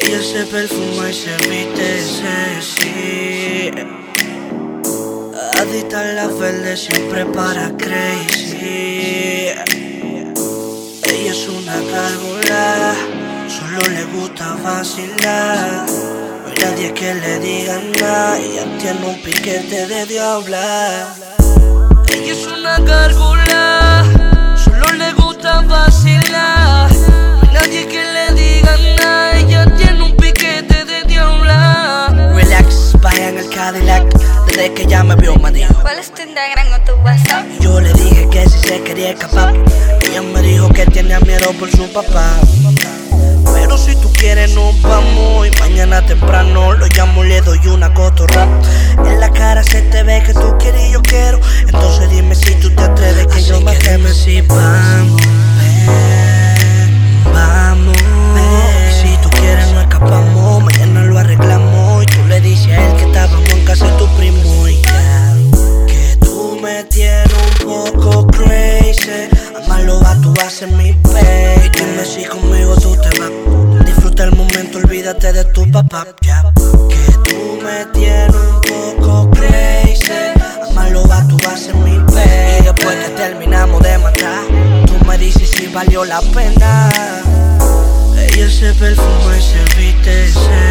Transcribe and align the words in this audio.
Ella 0.00 0.22
se 0.22 0.44
perfuma 0.46 1.10
y 1.10 1.14
se 1.14 1.36
viste 1.48 2.02
sexy. 2.02 3.70
Adicta 5.58 6.00
a 6.00 6.04
la 6.12 6.26
verde 6.28 6.76
siempre 6.76 7.26
para 7.26 7.76
crazy. 7.76 9.50
Ella 11.04 11.30
es 11.30 11.48
una 11.48 11.76
gárgola, 11.80 12.94
solo 13.48 13.80
le 13.90 14.04
gusta 14.04 14.56
vacilar. 14.62 15.86
No 15.86 16.48
hay 16.48 16.54
nadie 16.62 16.94
que 16.94 17.14
le 17.14 17.38
diga 17.40 17.80
nada, 18.00 18.38
ella 18.38 18.78
tiene 18.78 19.06
un 19.06 19.22
piquete 19.22 19.86
de 19.86 20.06
diabla. 20.06 21.14
Ella 22.12 22.32
es 22.32 22.46
una 22.46 22.78
gárgola, 22.80 23.37
Yo 37.60 37.80
le 37.80 37.92
dije 37.92 38.28
que 38.30 38.48
si 38.48 38.58
se 38.58 38.82
quería 38.82 39.10
escapar, 39.10 39.54
ella 40.02 40.22
me 40.22 40.40
dijo 40.42 40.68
que 40.70 40.86
tenía 40.86 41.20
miedo 41.20 41.52
por 41.58 41.70
su 41.70 41.90
papá. 41.92 42.38
Pero 43.52 43.76
si 43.76 43.94
tú 43.96 44.12
quieres 44.12 44.54
nos 44.54 44.80
vamos 44.82 45.46
y 45.46 45.50
mañana 45.60 46.04
temprano 46.04 46.72
lo 46.72 46.86
llamo 46.86 47.24
le 47.24 47.40
doy 47.40 47.66
una 47.66 47.92
cotorra. 47.92 48.46
En 49.04 49.20
la 49.20 49.30
cara 49.30 49.62
se 49.62 49.82
te 49.82 50.02
ve 50.02 50.22
que 50.24 50.34
tú 50.34 50.56
quieres 50.58 50.88
y 50.88 50.92
yo 50.92 51.02
quiero. 51.02 51.40
Entonces 51.66 52.10
dime 52.10 52.34
si 52.34 52.54
tú 52.56 52.70
te 52.70 52.82
atreves 52.82 53.26
que 53.26 53.42
yo 53.42 53.60
me 53.60 53.76
poco 67.84 68.26
crazy. 68.26 69.28
Amarlo 69.64 70.00
va, 70.00 70.14
tú 70.20 70.32
vas 70.34 70.62
mi 70.62 70.92
baby. 70.92 71.66
Y 71.66 71.68
dime 71.78 72.04
si 72.04 72.24
conmigo 72.24 72.74
tú 72.76 72.96
te 72.96 73.10
vas. 73.18 73.30
Disfruta 73.86 74.24
el 74.24 74.32
momento, 74.32 74.78
olvídate 74.78 75.32
de 75.32 75.44
tu 75.44 75.70
papá. 75.70 76.06
Que 76.20 77.12
tú 77.28 77.58
me 77.62 77.84
tienes 77.92 78.34
un 78.34 78.96
poco 78.96 79.30
crazy. 79.30 80.12
Amarlo 80.70 81.06
va, 81.06 81.26
tú 81.28 81.36
vas 81.44 81.68
mi 81.84 81.98
baby. 81.98 82.60
Y 82.60 82.62
después 82.64 82.96
que 82.96 83.10
terminamos 83.16 83.82
de 83.82 83.98
matar, 83.98 84.44
tú 84.86 84.94
me 85.06 85.18
dices 85.18 85.50
si 85.50 85.66
valió 85.68 86.04
la 86.04 86.20
pena. 86.34 86.90
Ella 88.16 88.50
se 88.50 88.72
perfuma 88.74 89.36
y 89.36 89.42
se 89.42 89.76
viste. 89.76 90.67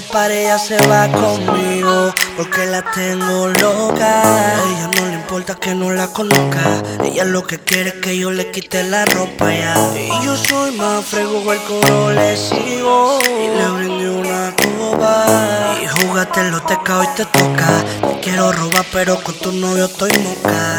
Del 0.00 0.10
par 0.10 0.30
ella 0.30 0.58
se 0.58 0.78
va 0.86 1.08
conmigo 1.08 2.12
Porque 2.36 2.66
la 2.66 2.82
tengo 2.92 3.48
loca. 3.48 4.22
A 4.22 4.62
ella 4.70 4.90
no 4.96 5.06
le 5.06 5.14
importa 5.14 5.54
que 5.54 5.74
no 5.74 5.90
la 5.90 6.08
conozca 6.08 6.82
Ella 7.04 7.24
lo 7.24 7.46
que 7.46 7.58
quiere 7.58 7.90
es 7.90 7.94
que 7.96 8.16
yo 8.16 8.30
le 8.30 8.50
quite 8.50 8.82
la 8.84 9.04
ropa 9.04 9.52
ya. 9.52 9.74
Y 9.96 10.24
yo 10.24 10.36
soy 10.36 10.72
más 10.72 11.04
frego, 11.04 11.52
el 11.52 11.60
coro 11.62 12.12
le 12.12 12.36
sigo 12.36 13.18
Y 13.26 13.48
le 13.56 13.68
brindé 13.68 14.10
una 14.10 14.54
copa. 14.56 15.76
Y 15.82 15.86
júgate 15.86 16.50
lo 16.50 16.60
teca, 16.62 16.98
hoy 16.98 17.08
te 17.16 17.24
toca. 17.26 17.84
Te 18.00 18.20
quiero 18.20 18.52
robar 18.52 18.84
pero 18.92 19.22
con 19.22 19.34
tu 19.34 19.52
novio 19.52 19.86
estoy 19.86 20.12
moca. 20.18 20.76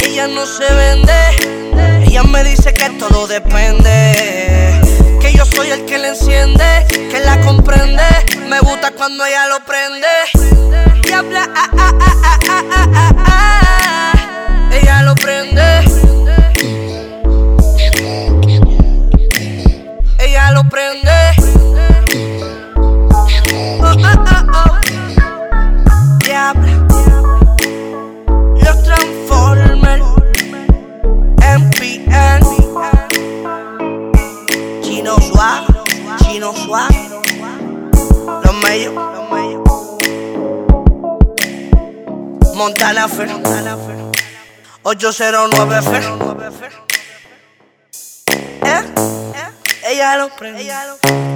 Y 0.00 0.04
ella 0.04 0.26
no 0.26 0.44
se 0.46 0.72
vende 0.74 2.02
Ella 2.06 2.22
me 2.24 2.44
dice 2.44 2.74
que 2.74 2.90
todo 2.90 3.26
depende. 3.26 4.80
Que 5.20 5.32
yo 5.32 5.44
soy 5.46 5.70
el 5.70 5.84
que 5.84 5.98
le 5.98 6.08
enciende, 6.08 6.86
que 6.88 7.20
la 7.20 7.40
comprende 7.40 8.11
gusta 8.82 8.96
cuando 8.96 9.24
ella 9.24 9.46
lo 9.46 9.60
prende. 9.60 10.08
Montana 42.54 43.08
Fer, 43.08 43.28
809 44.84 45.82
Fer, 45.82 46.04
eh, 48.62 48.84
ella 49.84 50.16
lo 50.16 50.28
prende, 50.38 50.62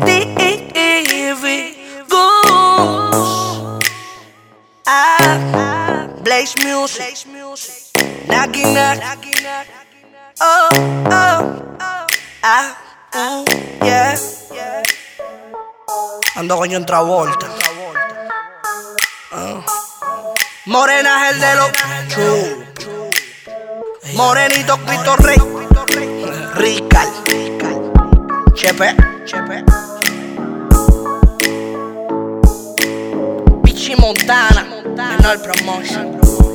TV 0.05 1.75
Goose, 2.09 3.79
ah, 4.87 6.07
Blaze 6.23 6.55
Music, 6.63 7.27
Naki 8.29 8.63
Nak, 8.73 9.19
oh, 10.41 10.69
oh, 11.11 11.57
ah. 12.43 12.87
Uh, 13.17 13.43
yeah. 13.83 14.46
Ando 16.37 16.59
con 16.59 16.71
John 16.71 16.85
Travolta. 16.85 17.47
Uh. 19.33 19.63
Morena 20.67 21.31
es 21.31 21.35
el 21.35 21.41
de 21.41 21.55
los. 21.55 21.71
Morenito 24.15 24.77
Cristo 24.85 25.17
Rey. 25.17 25.39
Rical. 26.57 27.09
Chepe. 28.55 28.95
Chepe. 29.25 29.65
Pichi 33.65 33.97
Montana. 33.97 34.67
Menor 34.95 35.41
Promotion. 35.41 36.46